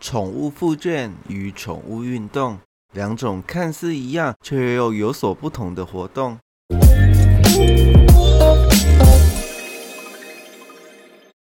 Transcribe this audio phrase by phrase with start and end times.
[0.00, 2.56] 宠物附件与宠物运动，
[2.92, 6.38] 两种看似一样却又有所不同的活动。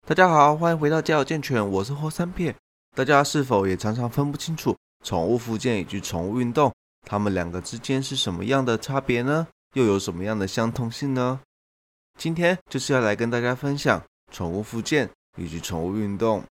[0.06, 2.54] 大家好，欢迎回到家有健全，我是霍三片。
[2.94, 4.76] 大家是否也常常分不清楚
[5.06, 6.72] 宠物附件以及宠物运动，
[7.08, 9.48] 它们两个之间是什么样的差别呢？
[9.74, 11.40] 又有什么样的相通性呢？
[12.20, 16.44] 今天就是要来跟大家分享宠物附件以及宠物运动。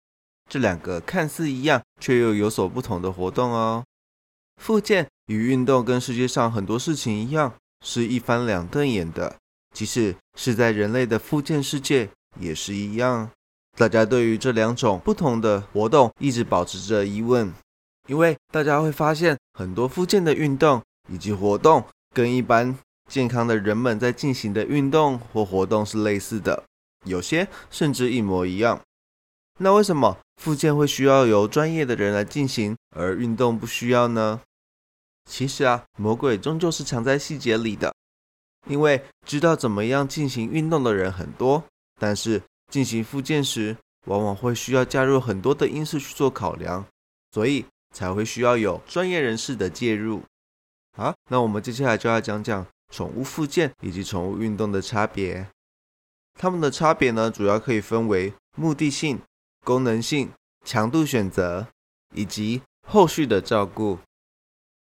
[0.52, 3.82] 这两个看似一样却又有所不同的活动哦。
[4.60, 9.34] 复健与运动跟世界上很多事情一样，是一翻两瞪眼的。
[9.74, 13.30] 即使是在人类的复健世界也是一样。
[13.78, 17.50] 大家对于这两种不同的活动一直保持着疑问，
[18.06, 21.82] 因为大家会发现很多复健的运动以及活动
[22.14, 22.76] 跟一般
[23.10, 26.64] 健康的人们在进行的运动或活动是类似的，
[27.06, 28.78] 有些甚至一模一样。
[29.58, 34.40] 那为什么复健会需要由专业的人来进行，而运动不需要呢？
[35.30, 37.94] 其实啊，魔鬼终究是藏在细节里的。
[38.68, 41.64] 因为知道怎么样进行运动的人很多，
[41.98, 46.84] 但是进行复健时，往往会需要加入很多的因素去做考量，
[47.32, 50.22] 所以才会需要有专业人士的介入。
[50.96, 55.48] 好，那我们接下来就要讲讲宠物复健以及宠物运动的差别。
[56.38, 59.20] 它们的差别呢，主要可以分为目的性。
[59.64, 60.30] 功能性、
[60.64, 61.66] 强度选择
[62.14, 63.98] 以及后续的照顾。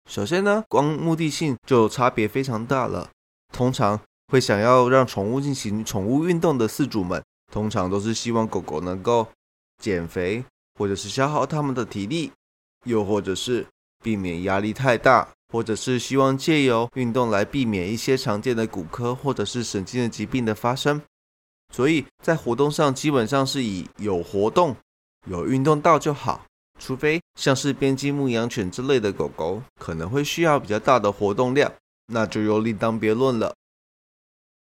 [0.09, 3.09] 首先呢，光目的性就差别非常大了。
[3.51, 9.27] 通常会想要让宠物进行宠物运动的饲主们，通常都是希望狗狗能够
[9.81, 10.43] 减肥，
[10.77, 12.31] 或者是消耗它们的体力，
[12.85, 13.65] 又或者是
[14.03, 21.01] 避免压力太大，或者是希望借由运动来避免一些常见的骨科或者是神经的疾病的发生。
[21.71, 24.75] 所以在活动上，基本上是以有活动、
[25.27, 26.45] 有运动到就好，
[26.79, 31.71] 除非像是边境牧羊犬之类的狗狗，可能会需要比较大的活动量，
[32.07, 33.53] 那就又另当别论了。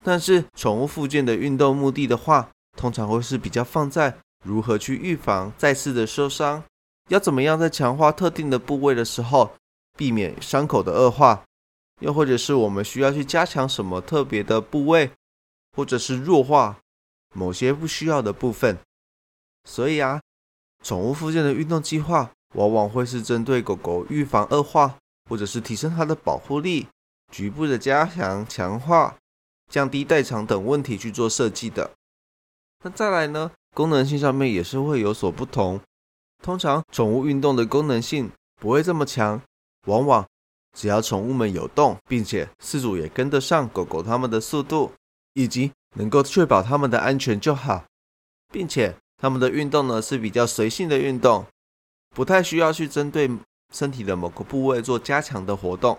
[0.03, 6.63] 但是宠物附件的运动目的的话，通常会是比较放在如何去预防再次的受伤，
[7.09, 9.51] 要怎么样在强化特定的部位的时候，
[9.97, 11.43] 避免伤口的恶化，
[12.01, 15.11] 又或者是我们需要去加强什么特别的部位，
[15.75, 16.77] 或者是弱化。
[17.33, 18.77] 某些不需要的部分，
[19.63, 20.19] 所以啊，
[20.83, 24.97] 宠物附件的运动计划往往会是针对狗狗预防恶化，
[25.29, 26.87] 或者是提升它的保护力、
[27.31, 29.17] 局部的加强、强化、
[29.69, 31.91] 降低代偿等问题去做设计的。
[32.83, 35.79] 那再来呢，功能性上面也是会有所不同。
[36.41, 39.41] 通常宠物运动的功能性不会这么强，
[39.85, 40.25] 往往
[40.75, 44.93] 只要宠物们有动，并且饲主也跟得上狗狗它们的速度，
[45.33, 45.71] 以及。
[45.95, 47.85] 能够确保他们的安全就好，
[48.51, 51.45] 并且他们的运动呢是比较随性的运动，
[52.15, 53.29] 不太需要去针对
[53.73, 55.97] 身体的某个部位做加强的活动。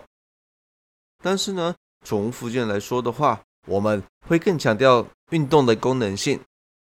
[1.23, 1.75] 但是呢，
[2.05, 6.39] 宠物附件来说的话，我们会更强调运动的功能性。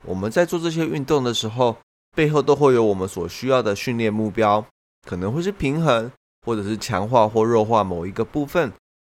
[0.07, 1.77] 我们在做这些运动的时候，
[2.17, 4.65] 背后都会有我们所需要的训练目标，
[5.07, 6.11] 可能会是平衡，
[6.47, 8.73] 或者是强化或弱化某一个部分，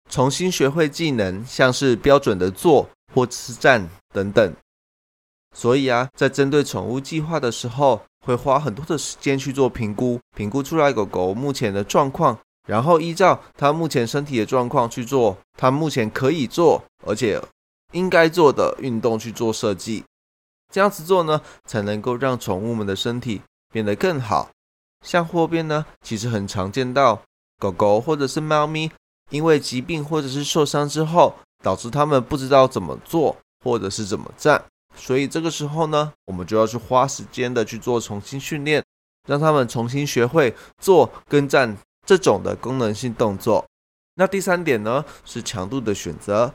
[0.09, 2.89] 重新学会技能，像是标准的做。
[3.17, 4.53] 或吃站等等，
[5.55, 17.41] 所以啊，在针对宠物计划的时候，会花很多的时间去做评估，评估出来狗狗目前的状况，然后依照它目前身体的状况去做它目前可以做而且
[17.91, 20.03] 应该做的运动去做设计。
[20.71, 23.41] 这样子做呢，才能够让宠物们的身体
[23.73, 24.51] 变得更好。
[25.03, 27.19] 像霍边呢，其实很常见到
[27.57, 28.91] 狗狗或者是猫咪，
[29.31, 31.33] 因为疾病或者是受伤之后。
[31.63, 34.63] 导致他们不知道怎么做，或者是怎么站，
[34.95, 38.83] 所以这个时候呢，我们就要去花时间的去做重新训练，
[39.27, 41.75] 让他们重新学会做跟站
[42.05, 43.65] 这种的功能性动作。
[44.15, 46.53] 那第三点呢，是强度的选择。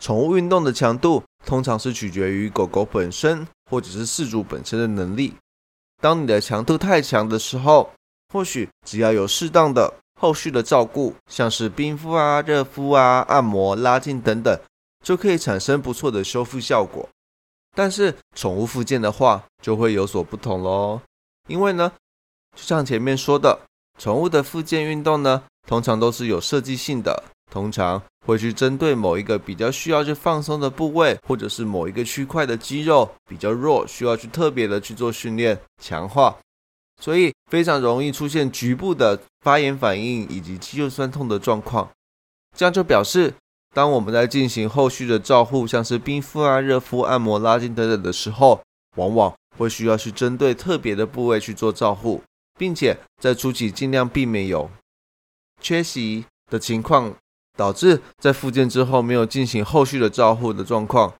[0.00, 5.34] 宠物运动的强度通常是取决于狗狗本身或者是饲主本身的能力。
[6.00, 7.90] 当你的强度太强的时候，
[8.32, 10.01] 或许只要有适当的。
[10.22, 14.56] 后续的照顾，像是冰敷啊、热敷啊、按摩、拉筋等等，
[15.04, 17.08] 就可以产生不错的修复效果。
[17.74, 21.00] 但是宠物附件的话，就会有所不同喽。
[21.48, 21.90] 因为呢，
[22.56, 23.58] 就像前面说的，
[23.98, 27.20] 宠物的附件运动呢，通常都是有设计性的，
[27.50, 36.38] 通常会去针对某一个比较需要去放松的部位，或者是某一个区块的肌肉比较弱，需要去特别的去做训练强化。
[37.02, 41.90] 所以非常容易出现局部的发炎反应以及肌肉酸痛的状况，
[42.56, 43.34] 这样就表示，
[43.74, 48.62] 当我们在进行后续的照护，像是冰敷啊、热敷、按摩、拉筋等等的时候，
[48.96, 52.22] 往往会需要去针对特别的部位去做照护，
[52.56, 54.70] 并且在初期尽量避免有
[55.60, 57.12] 缺席的情况，
[57.58, 61.12] 导致在复健之后没有进行后续的照护的状况。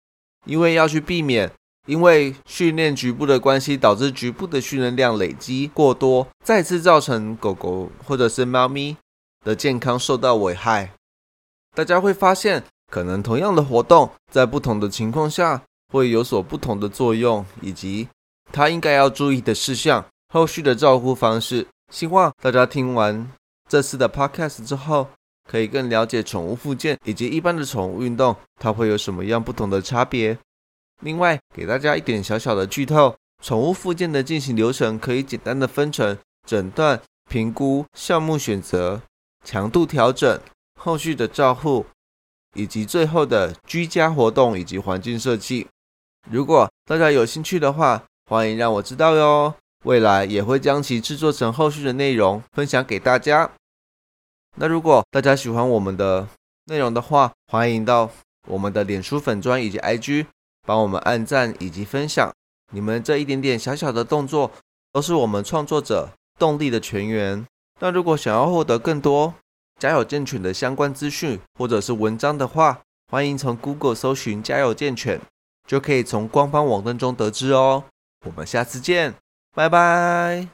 [0.44, 1.52] 因为要去避免，
[1.86, 8.96] 因为训练局部的关系导致局部的训练量累积过多，再次造成狗狗或者是猫咪
[9.44, 10.92] 的健康受到危害。
[11.74, 15.62] 大家会发现，可能同样的活动，在不同的情况下
[15.92, 18.08] 会有所不同的作用，以及
[18.52, 21.66] 它应该要注意的事项、后续的照顾方式。
[21.92, 23.30] 希望大家听完
[23.68, 25.08] 这次的 podcast 之后。
[25.50, 30.38] 可以更了解宠物复健以及一般的宠物运动，它会有什么样不同的差别。
[31.02, 36.16] 另外，给大家一点小小的剧透：宠物复健的进行流程可以简单的分成
[36.46, 39.02] 诊断、评估、项目选择、
[39.44, 40.40] 强度调整、
[40.80, 41.84] 后续的照护，
[42.54, 45.66] 以及最后的居家活动以及环境设计。
[46.30, 49.54] 如果大家有兴趣的话，欢迎让我知道哟。
[49.84, 53.50] 未来也会将其制作成后续的内容分享给大家。
[54.56, 56.28] 那如果大家喜欢我们的
[56.66, 58.08] 内容的话，欢迎到
[58.46, 60.26] 我们的脸书粉专以及 IG
[60.66, 62.32] 帮我们按赞以及分享。
[62.72, 64.50] 你们这一点点小小的动作，
[64.92, 67.46] 都是我们创作者动力的泉源。
[67.80, 69.34] 那如果想要获得更多
[69.78, 72.80] 家有健犬的相关资讯或者是文章的话，
[73.10, 75.20] 欢迎从 Google 搜寻家有健犬，
[75.66, 77.84] 就可以从官方网站中得知哦。
[78.24, 79.14] 我们下次见，
[79.54, 80.48] 拜拜。